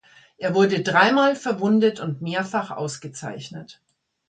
Er 0.39 0.55
wurde 0.55 0.81
dreimal 0.81 1.35
verwundet 1.35 1.99
und 1.99 2.23
mehrfach 2.23 2.71
ausgezeichnet. 2.71 3.83